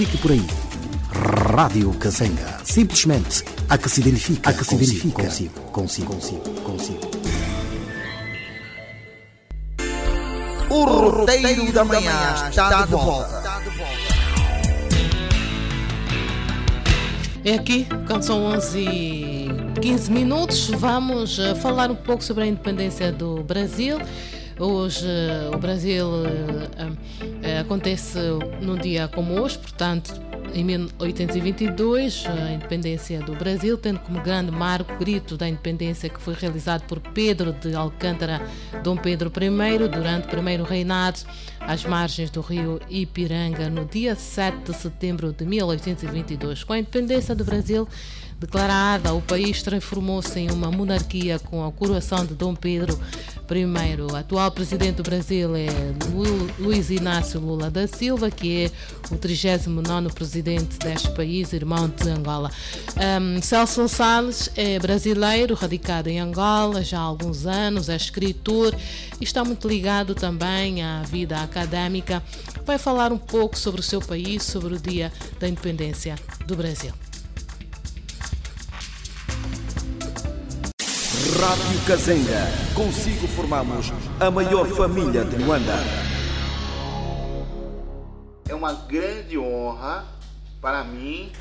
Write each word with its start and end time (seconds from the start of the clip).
fique 0.00 0.16
por 0.16 0.32
aí. 0.32 0.46
Rádio 1.54 1.92
Kazenga. 1.92 2.60
Simplesmente 2.64 3.44
a 3.68 3.76
que 3.76 3.86
se 3.86 4.00
identifica, 4.00 4.48
a 4.48 4.52
que 4.54 4.64
se 4.64 4.74
identifica 4.74 5.24
consigo, 5.24 5.60
consigo, 5.72 6.14
consigo, 6.14 6.60
consigo. 6.62 7.10
O 10.70 10.84
roteiro 10.84 11.70
da 11.70 11.84
manhã 11.84 12.48
está 12.48 12.82
de 12.82 12.90
volta. 12.90 13.42
É 17.44 17.54
aqui, 17.54 17.86
quando 18.06 18.22
são 18.22 18.42
11 18.44 18.78
e 18.78 19.48
15 19.82 20.10
minutos, 20.10 20.70
vamos 20.70 21.38
eh, 21.38 21.54
falar 21.56 21.90
um 21.90 21.94
pouco 21.94 22.24
sobre 22.24 22.44
a 22.44 22.46
independência 22.46 23.12
do 23.12 23.42
Brasil. 23.42 23.98
Hoje 24.60 25.06
o 25.54 25.56
Brasil 25.56 26.06
uh, 26.06 27.60
acontece 27.62 28.18
num 28.60 28.76
dia 28.76 29.08
como 29.08 29.40
hoje, 29.40 29.56
portanto, 29.56 30.20
em 30.52 30.62
1822, 30.62 32.26
a 32.26 32.52
independência 32.52 33.20
do 33.20 33.34
Brasil, 33.34 33.78
tendo 33.78 34.00
como 34.00 34.20
grande 34.20 34.50
marco 34.50 34.92
o 34.92 34.98
grito 34.98 35.34
da 35.38 35.48
independência 35.48 36.10
que 36.10 36.20
foi 36.20 36.34
realizado 36.34 36.82
por 36.82 37.00
Pedro 37.00 37.54
de 37.54 37.74
Alcântara, 37.74 38.42
Dom 38.82 38.98
Pedro 38.98 39.32
I, 39.34 39.88
durante 39.88 40.26
o 40.26 40.30
primeiro 40.30 40.64
reinado, 40.64 41.20
às 41.60 41.84
margens 41.86 42.30
do 42.30 42.42
rio 42.42 42.80
Ipiranga, 42.90 43.70
no 43.70 43.86
dia 43.86 44.14
7 44.14 44.58
de 44.70 44.76
setembro 44.76 45.32
de 45.32 45.46
1822. 45.46 46.64
Com 46.64 46.74
a 46.74 46.78
independência 46.80 47.34
do 47.34 47.44
Brasil, 47.44 47.88
declarada, 48.38 49.14
o 49.14 49.22
país 49.22 49.62
transformou-se 49.62 50.38
em 50.38 50.50
uma 50.50 50.70
monarquia 50.70 51.38
com 51.38 51.64
a 51.64 51.72
coroação 51.72 52.26
de 52.26 52.34
Dom 52.34 52.54
Pedro 52.54 52.98
I. 53.58 54.00
O 54.00 54.16
atual 54.16 54.50
presidente 54.52 54.96
do 54.96 55.02
Brasil 55.02 55.56
é 55.56 55.66
Luiz 56.58 56.90
Inácio 56.90 57.40
Lula 57.40 57.70
da 57.70 57.86
Silva, 57.86 58.30
que 58.30 58.64
é 58.64 58.70
o 59.12 59.18
39 59.18 60.14
presidente 60.14 60.78
deste 60.78 61.10
país, 61.10 61.52
irmão 61.52 61.88
de 61.88 62.08
Angola. 62.08 62.50
Um, 62.96 63.42
Celso 63.42 63.88
Salles 63.88 64.50
é 64.56 64.78
brasileiro, 64.78 65.54
radicado 65.54 66.08
em 66.08 66.20
Angola 66.20 66.82
já 66.82 66.98
há 66.98 67.02
alguns 67.02 67.46
anos, 67.46 67.88
é 67.88 67.96
escritor 67.96 68.74
e 69.20 69.24
está 69.24 69.44
muito 69.44 69.66
ligado 69.66 70.14
também 70.14 70.82
à 70.82 71.02
vida 71.02 71.42
académica. 71.42 72.22
Vai 72.64 72.78
falar 72.78 73.12
um 73.12 73.18
pouco 73.18 73.58
sobre 73.58 73.80
o 73.80 73.84
seu 73.84 74.00
país, 74.00 74.44
sobre 74.44 74.74
o 74.74 74.78
dia 74.78 75.12
da 75.38 75.48
independência 75.48 76.14
do 76.46 76.54
Brasil. 76.54 76.92
Rádio 81.40 81.86
Kazenga. 81.86 82.44
Consigo 82.74 83.26
formamos 83.26 83.86
a 84.20 84.30
maior 84.30 84.66
família 84.66 85.24
de 85.24 85.36
Luanda. 85.36 85.72
É 88.46 88.54
uma 88.54 88.74
grande 88.74 89.38
honra 89.38 90.04
para 90.60 90.84
mim, 90.84 91.32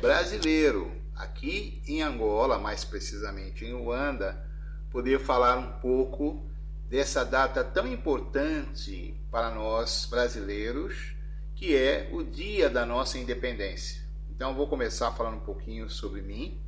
brasileiro, 0.00 0.90
aqui 1.14 1.80
em 1.86 2.02
Angola, 2.02 2.58
mais 2.58 2.84
precisamente 2.84 3.64
em 3.64 3.72
Luanda, 3.72 4.44
poder 4.90 5.20
falar 5.20 5.56
um 5.56 5.78
pouco 5.78 6.44
dessa 6.90 7.24
data 7.24 7.62
tão 7.62 7.86
importante 7.86 9.14
para 9.30 9.52
nós 9.52 10.04
brasileiros, 10.10 11.14
que 11.54 11.76
é 11.76 12.10
o 12.12 12.24
dia 12.24 12.68
da 12.68 12.84
nossa 12.84 13.18
independência. 13.18 14.02
Então, 14.34 14.52
vou 14.52 14.66
começar 14.66 15.12
falando 15.12 15.36
um 15.36 15.44
pouquinho 15.44 15.88
sobre 15.88 16.22
mim 16.22 16.60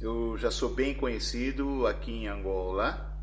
eu 0.00 0.36
já 0.36 0.50
sou 0.50 0.68
bem 0.68 0.94
conhecido 0.94 1.86
aqui 1.86 2.12
em 2.12 2.28
Angola. 2.28 3.18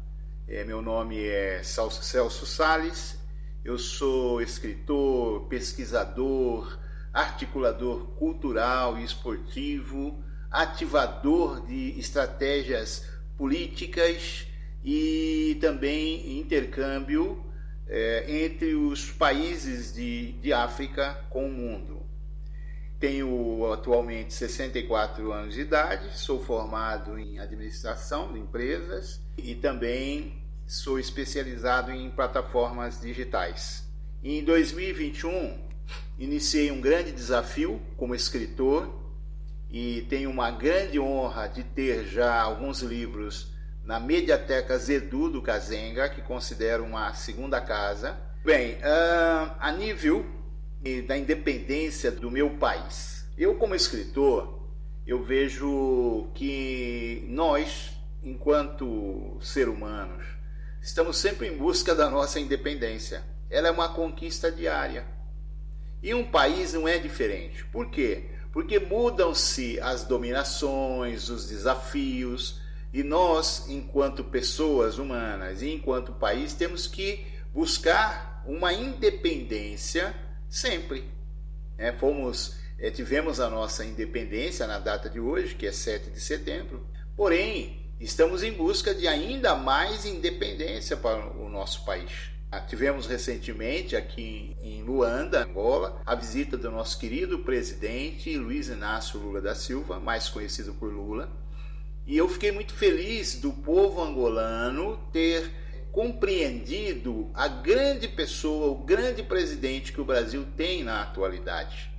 É, 0.48 0.64
meu 0.64 0.82
nome 0.82 1.24
é 1.24 1.62
Celso 1.64 2.46
Sales. 2.46 3.20
Eu 3.64 3.78
sou 3.78 4.42
escritor, 4.42 5.48
pesquisador, 5.48 6.80
articulador 7.14 8.08
cultural 8.16 8.98
e 8.98 9.04
esportivo, 9.04 10.24
ativador 10.50 11.66
de 11.66 11.98
estratégias 12.00 13.08
políticas 13.38 14.48
e 14.84 15.58
também 15.62 16.40
intercâmbio 16.40 17.44
é, 17.88 18.46
entre 18.46 18.74
os 18.74 19.12
países 19.12 19.94
de, 19.94 20.34
de 20.34 20.52
África 20.52 21.24
com 21.30 21.48
o 21.48 21.52
mundo. 21.52 22.03
Tenho 23.04 23.70
atualmente 23.70 24.34
64 24.34 25.30
anos 25.34 25.56
de 25.56 25.60
idade, 25.60 26.18
sou 26.18 26.42
formado 26.42 27.20
em 27.20 27.38
administração 27.38 28.32
de 28.32 28.40
empresas 28.40 29.20
e 29.38 29.56
também 29.56 30.42
sou 30.66 30.98
especializado 30.98 31.92
em 31.92 32.10
plataformas 32.10 33.02
digitais. 33.02 33.86
Em 34.24 34.42
2021, 34.42 35.60
iniciei 36.18 36.72
um 36.72 36.80
grande 36.80 37.12
desafio 37.12 37.82
como 37.98 38.16
escritor 38.16 38.90
e 39.70 40.04
tenho 40.04 40.30
uma 40.30 40.50
grande 40.50 40.98
honra 40.98 41.48
de 41.48 41.62
ter 41.62 42.06
já 42.06 42.42
alguns 42.42 42.80
livros 42.80 43.52
na 43.84 44.00
Mediateca 44.00 44.78
Zedu 44.78 45.30
do 45.30 45.42
Kazenga, 45.42 46.08
que 46.08 46.22
considero 46.22 46.86
uma 46.86 47.14
segunda 47.14 47.60
casa. 47.60 48.18
Bem, 48.46 48.76
uh, 48.76 49.56
a 49.60 49.74
nível 49.74 50.26
da 51.08 51.18
independência 51.18 52.12
do 52.12 52.30
meu 52.30 52.52
país. 52.52 53.26
Eu, 53.38 53.56
como 53.56 53.74
escritor, 53.74 54.68
eu 55.08 55.24
vejo 55.24 56.30
que 56.34 57.26
nós, 57.28 57.92
enquanto 58.22 59.38
ser 59.42 59.70
humanos, 59.70 60.26
estamos 60.82 61.18
sempre 61.18 61.48
em 61.48 61.58
busca 61.58 61.96
da 61.96 62.10
nossa 62.10 62.40
independência. 62.40 63.24
Ela 63.50 63.70
é 63.70 63.72
uma 63.72 63.90
conquista 63.90 64.52
diária. 64.52 65.06
E 66.02 66.14
um 66.14 66.30
país 66.30 66.74
não 66.74 66.88
é 66.88 66.98
diferente. 66.98 67.64
Por 67.66 67.90
quê? 67.90 68.26
Porque 68.52 68.78
mudam-se 68.78 69.80
as 69.80 70.04
dominações, 70.04 71.30
os 71.30 71.48
desafios, 71.48 72.62
e 72.94 73.02
nós, 73.02 73.68
enquanto 73.70 74.24
pessoas 74.24 75.00
humanas 75.00 75.62
e 75.62 75.72
enquanto 75.72 76.14
país, 76.14 76.54
temos 76.54 76.86
que 76.86 77.26
buscar 77.54 78.44
uma 78.46 78.72
independência 78.72 80.14
sempre. 80.54 81.10
É, 81.80 81.92
fomos, 81.92 82.56
é, 82.78 82.92
tivemos 82.92 83.40
a 83.40 83.50
nossa 83.50 83.84
independência 83.84 84.68
na 84.68 84.78
data 84.78 85.10
de 85.10 85.20
hoje, 85.20 85.56
que 85.56 85.66
é 85.66 85.72
7 85.72 86.12
de 86.12 86.22
setembro, 86.22 86.86
porém, 87.18 87.92
estamos 88.00 88.44
em 88.44 88.54
busca 88.54 88.94
de 88.94 89.08
ainda 89.08 89.56
mais 89.56 90.06
independência 90.06 90.96
para 90.96 91.26
o 91.26 91.50
nosso 91.50 91.84
país. 91.84 92.32
Ah, 92.52 92.60
tivemos 92.60 93.08
recentemente 93.08 93.96
aqui 93.96 94.56
em 94.62 94.84
Luanda, 94.84 95.44
Angola, 95.44 96.00
a 96.06 96.14
visita 96.14 96.56
do 96.56 96.70
nosso 96.70 97.00
querido 97.00 97.40
presidente 97.40 98.38
Luiz 98.38 98.68
Inácio 98.68 99.20
Lula 99.20 99.42
da 99.42 99.56
Silva, 99.56 100.00
mais 100.00 100.30
conhecido 100.30 100.72
por 100.76 100.94
Lula, 100.94 101.32
e 102.06 102.16
eu 102.16 102.30
fiquei 102.30 102.52
muito 102.52 102.76
feliz 102.76 103.40
do 103.40 103.52
povo 103.52 104.04
angolano 104.04 105.00
ter 105.12 105.63
compreendido 105.94 107.30
a 107.36 107.48
grande 107.48 108.08
pessoa, 108.08 108.72
o 108.72 108.84
grande 108.84 109.22
presidente 109.22 109.94
que 109.94 110.02
o 110.02 110.06
Brasil 110.06 110.44
tem 110.58 110.84
na 110.84 111.04
atualidade. 111.04 111.92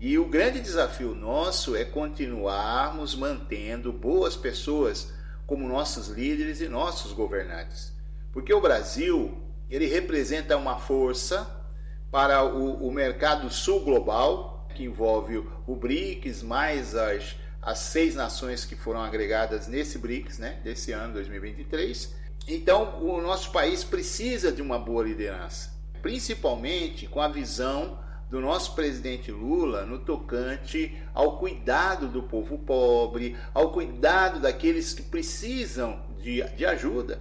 E 0.00 0.18
o 0.18 0.28
grande 0.28 0.60
desafio 0.60 1.14
nosso 1.14 1.76
é 1.76 1.84
continuarmos 1.84 3.14
mantendo 3.14 3.92
boas 3.92 4.34
pessoas 4.34 5.12
como 5.46 5.68
nossos 5.68 6.08
líderes 6.08 6.60
e 6.60 6.68
nossos 6.68 7.12
governantes. 7.12 7.94
Porque 8.32 8.52
o 8.52 8.60
Brasil, 8.60 9.40
ele 9.70 9.86
representa 9.86 10.56
uma 10.56 10.80
força 10.80 11.48
para 12.10 12.44
o, 12.44 12.88
o 12.88 12.92
mercado 12.92 13.48
sul 13.48 13.84
global, 13.84 14.66
que 14.74 14.82
envolve 14.82 15.46
o 15.68 15.76
BRICS, 15.76 16.42
mais 16.42 16.96
as, 16.96 17.36
as 17.62 17.78
seis 17.78 18.16
nações 18.16 18.64
que 18.64 18.74
foram 18.74 19.02
agregadas 19.02 19.68
nesse 19.68 19.98
BRICS, 19.98 20.38
né, 20.38 20.58
desse 20.64 20.90
ano 20.90 21.14
2023, 21.14 22.25
então, 22.48 23.02
o 23.02 23.20
nosso 23.20 23.50
país 23.50 23.82
precisa 23.82 24.52
de 24.52 24.62
uma 24.62 24.78
boa 24.78 25.02
liderança, 25.02 25.70
principalmente 26.00 27.06
com 27.06 27.20
a 27.20 27.28
visão 27.28 27.98
do 28.30 28.40
nosso 28.40 28.74
presidente 28.74 29.30
Lula 29.30 29.84
no 29.84 29.98
tocante 29.98 30.96
ao 31.14 31.38
cuidado 31.38 32.08
do 32.08 32.22
povo 32.22 32.58
pobre, 32.58 33.36
ao 33.54 33.72
cuidado 33.72 34.40
daqueles 34.40 34.92
que 34.94 35.02
precisam 35.02 36.00
de, 36.20 36.42
de 36.56 36.64
ajuda. 36.64 37.20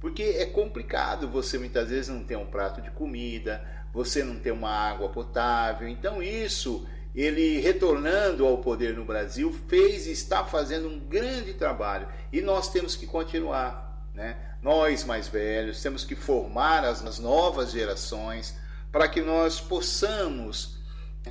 Porque 0.00 0.22
é 0.22 0.46
complicado 0.46 1.28
você 1.28 1.58
muitas 1.58 1.88
vezes 1.88 2.08
não 2.08 2.22
ter 2.22 2.36
um 2.36 2.46
prato 2.46 2.80
de 2.82 2.90
comida, 2.90 3.66
você 3.92 4.22
não 4.22 4.38
ter 4.38 4.50
uma 4.50 4.70
água 4.70 5.08
potável. 5.08 5.88
Então, 5.88 6.22
isso, 6.22 6.86
ele 7.14 7.58
retornando 7.60 8.46
ao 8.46 8.58
poder 8.58 8.94
no 8.94 9.04
Brasil, 9.04 9.50
fez 9.66 10.06
e 10.06 10.12
está 10.12 10.44
fazendo 10.44 10.88
um 10.88 10.98
grande 10.98 11.54
trabalho. 11.54 12.08
E 12.32 12.42
nós 12.42 12.70
temos 12.70 12.96
que 12.96 13.06
continuar. 13.06 13.83
Né? 14.14 14.36
Nós 14.62 15.04
mais 15.04 15.26
velhos 15.26 15.82
temos 15.82 16.04
que 16.04 16.14
formar 16.14 16.84
as, 16.84 17.04
as 17.04 17.18
novas 17.18 17.72
gerações 17.72 18.56
para 18.92 19.08
que 19.08 19.20
nós 19.20 19.60
possamos 19.60 20.78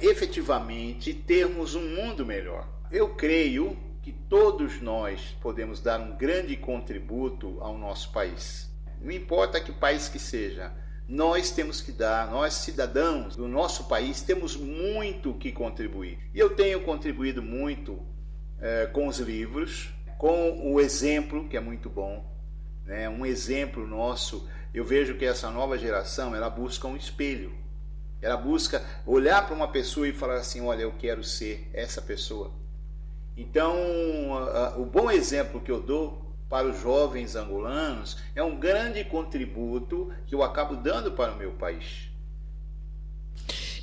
efetivamente 0.01 1.13
termos 1.13 1.75
um 1.75 1.87
mundo 1.95 2.25
melhor. 2.25 2.67
Eu 2.91 3.15
creio 3.15 3.77
que 4.01 4.11
todos 4.11 4.81
nós 4.81 5.35
podemos 5.41 5.79
dar 5.79 6.01
um 6.01 6.17
grande 6.17 6.57
contributo 6.57 7.57
ao 7.61 7.77
nosso 7.77 8.11
país. 8.11 8.69
Não 9.01 9.11
importa 9.11 9.61
que 9.61 9.71
país 9.71 10.09
que 10.09 10.19
seja, 10.19 10.73
nós 11.07 11.51
temos 11.51 11.81
que 11.81 11.91
dar, 11.91 12.29
nós 12.29 12.53
cidadãos 12.53 13.35
do 13.35 13.47
nosso 13.47 13.85
país, 13.85 14.21
temos 14.21 14.57
muito 14.57 15.33
que 15.35 15.51
contribuir. 15.51 16.19
E 16.33 16.39
eu 16.39 16.55
tenho 16.55 16.81
contribuído 16.81 17.41
muito 17.41 18.05
é, 18.59 18.87
com 18.87 19.07
os 19.07 19.19
livros, 19.19 19.93
com 20.17 20.73
o 20.73 20.79
exemplo, 20.79 21.47
que 21.47 21.55
é 21.55 21.59
muito 21.59 21.89
bom, 21.89 22.32
né? 22.85 23.09
um 23.09 23.25
exemplo 23.25 23.85
nosso. 23.87 24.47
Eu 24.73 24.83
vejo 24.83 25.15
que 25.15 25.25
essa 25.25 25.49
nova 25.49 25.77
geração 25.77 26.35
ela 26.35 26.49
busca 26.49 26.87
um 26.87 26.95
espelho. 26.95 27.53
Ela 28.21 28.37
busca 28.37 28.83
olhar 29.05 29.45
para 29.45 29.55
uma 29.55 29.67
pessoa 29.67 30.07
e 30.07 30.13
falar 30.13 30.35
assim: 30.35 30.61
olha, 30.61 30.83
eu 30.83 30.93
quero 30.93 31.23
ser 31.23 31.69
essa 31.73 32.01
pessoa. 32.01 32.51
Então, 33.35 33.75
o 34.77 34.85
bom 34.85 35.09
exemplo 35.09 35.59
que 35.59 35.71
eu 35.71 35.81
dou 35.81 36.23
para 36.47 36.67
os 36.67 36.79
jovens 36.79 37.35
angolanos 37.35 38.17
é 38.35 38.43
um 38.43 38.59
grande 38.59 39.03
contributo 39.03 40.13
que 40.27 40.35
eu 40.35 40.43
acabo 40.43 40.75
dando 40.75 41.11
para 41.11 41.33
o 41.33 41.37
meu 41.37 41.51
país. 41.53 42.12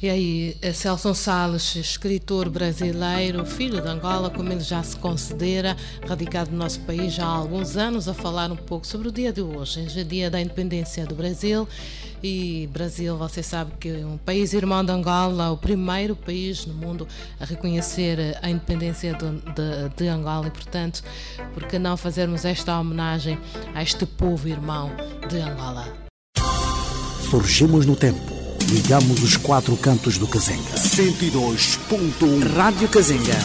E 0.02 0.08
aí, 0.08 0.56
Celso 0.72 1.14
Salles, 1.14 1.76
escritor 1.76 2.48
brasileiro, 2.48 3.44
filho 3.44 3.82
de 3.82 3.88
Angola, 3.88 4.30
como 4.30 4.50
ele 4.50 4.60
já 4.60 4.82
se 4.82 4.96
considera, 4.96 5.76
radicado 6.08 6.50
no 6.50 6.56
nosso 6.56 6.80
país 6.80 7.12
já 7.12 7.26
há 7.26 7.28
alguns 7.28 7.76
anos, 7.76 8.08
a 8.08 8.14
falar 8.14 8.50
um 8.50 8.56
pouco 8.56 8.86
sobre 8.86 9.08
o 9.08 9.12
dia 9.12 9.30
de 9.30 9.42
hoje, 9.42 9.82
hoje 9.82 10.00
é 10.00 10.04
dia 10.04 10.30
da 10.30 10.40
independência 10.40 11.04
do 11.04 11.14
Brasil. 11.14 11.68
E 12.22 12.66
Brasil, 12.72 13.14
você 13.18 13.42
sabe 13.42 13.72
que 13.78 13.90
é 13.90 14.06
um 14.06 14.16
país 14.16 14.54
irmão 14.54 14.82
de 14.82 14.90
Angola, 14.90 15.50
o 15.50 15.58
primeiro 15.58 16.16
país 16.16 16.64
no 16.64 16.72
mundo 16.72 17.06
a 17.38 17.44
reconhecer 17.44 18.38
a 18.40 18.48
independência 18.48 19.12
de, 19.12 19.30
de, 19.52 19.96
de 19.96 20.08
Angola 20.08 20.46
e, 20.46 20.50
portanto, 20.50 21.02
por 21.52 21.64
que 21.64 21.78
não 21.78 21.98
fazermos 21.98 22.46
esta 22.46 22.80
homenagem 22.80 23.38
a 23.74 23.82
este 23.82 24.06
povo 24.06 24.48
irmão 24.48 24.90
de 25.28 25.40
Angola? 25.40 25.92
Surgimos 27.30 27.84
no 27.84 27.94
tempo 27.94 28.39
Ligamos 28.70 29.20
os 29.24 29.36
quatro 29.36 29.76
cantos 29.76 30.16
do 30.16 30.28
Cazenga. 30.28 30.76
102.1 30.76 32.54
Rádio 32.54 32.88
Cazenga. 32.88 33.36